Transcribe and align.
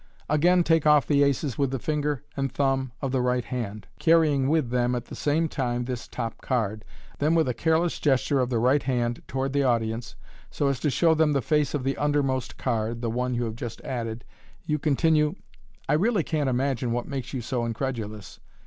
Again 0.27 0.63
take 0.63 0.87
off 0.87 1.05
the 1.05 1.21
aces 1.21 1.59
with 1.59 1.69
the 1.69 1.77
finger 1.77 2.23
and 2.35 2.51
thumb 2.51 2.91
of 3.03 3.11
the 3.11 3.21
right 3.21 3.45
hand, 3.45 3.85
carrying 3.99 4.49
with 4.49 4.71
them 4.71 4.95
at 4.95 5.05
the 5.05 5.15
same 5.15 5.47
time 5.47 5.85
this 5.85 6.07
top 6.07 6.41
card. 6.41 6.83
Then 7.19 7.35
with 7.35 7.47
a 7.47 7.53
careless 7.53 7.99
gesture 7.99 8.39
of 8.39 8.49
the 8.49 8.57
right 8.57 8.81
hand 8.81 9.21
toward 9.27 9.53
the 9.53 9.61
audience, 9.61 10.15
so 10.49 10.69
as 10.69 10.79
to 10.79 10.89
show 10.89 11.13
them 11.13 11.33
the 11.33 11.41
face 11.43 11.75
of 11.75 11.83
the 11.83 11.97
undermost 11.97 12.57
card 12.57 13.03
(the 13.03 13.11
one 13.11 13.35
you 13.35 13.43
have 13.43 13.55
just 13.55 13.79
added), 13.81 14.25
you 14.65 14.79
continue," 14.79 15.35
I 15.87 15.93
really 15.93 16.23
can't 16.23 16.49
imagine 16.49 16.91
what 16.93 17.07
makes 17.07 17.31
you 17.31 17.41
so 17.41 17.63
incredulous. 17.63 18.39